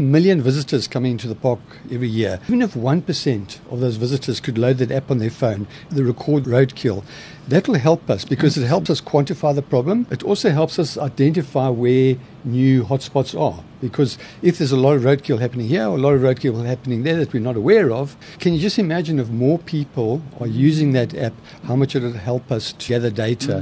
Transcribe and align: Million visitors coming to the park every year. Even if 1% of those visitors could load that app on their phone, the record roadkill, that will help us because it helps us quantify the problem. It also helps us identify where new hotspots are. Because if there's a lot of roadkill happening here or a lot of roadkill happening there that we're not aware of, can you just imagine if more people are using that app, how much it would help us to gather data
Million 0.00 0.40
visitors 0.40 0.88
coming 0.88 1.16
to 1.18 1.28
the 1.28 1.34
park 1.34 1.60
every 1.90 2.08
year. 2.08 2.40
Even 2.48 2.62
if 2.62 2.74
1% 2.74 3.58
of 3.70 3.80
those 3.80 3.96
visitors 3.96 4.40
could 4.40 4.58
load 4.58 4.78
that 4.78 4.90
app 4.90 5.10
on 5.10 5.18
their 5.18 5.30
phone, 5.30 5.66
the 5.90 6.04
record 6.04 6.44
roadkill, 6.44 7.04
that 7.48 7.66
will 7.66 7.78
help 7.78 8.08
us 8.08 8.24
because 8.24 8.56
it 8.56 8.66
helps 8.66 8.90
us 8.90 9.00
quantify 9.00 9.54
the 9.54 9.62
problem. 9.62 10.06
It 10.10 10.22
also 10.22 10.50
helps 10.50 10.78
us 10.78 10.96
identify 10.96 11.68
where 11.68 12.16
new 12.44 12.84
hotspots 12.84 13.38
are. 13.38 13.64
Because 13.80 14.18
if 14.42 14.58
there's 14.58 14.72
a 14.72 14.76
lot 14.76 14.96
of 14.96 15.02
roadkill 15.02 15.40
happening 15.40 15.66
here 15.66 15.86
or 15.86 15.96
a 15.96 16.00
lot 16.00 16.14
of 16.14 16.20
roadkill 16.20 16.64
happening 16.64 17.02
there 17.02 17.16
that 17.16 17.32
we're 17.32 17.40
not 17.40 17.56
aware 17.56 17.90
of, 17.90 18.16
can 18.38 18.54
you 18.54 18.60
just 18.60 18.78
imagine 18.78 19.18
if 19.18 19.28
more 19.28 19.58
people 19.58 20.22
are 20.38 20.46
using 20.46 20.92
that 20.92 21.14
app, 21.14 21.32
how 21.64 21.76
much 21.76 21.96
it 21.96 22.02
would 22.02 22.16
help 22.16 22.52
us 22.52 22.72
to 22.72 22.88
gather 22.88 23.10
data 23.10 23.58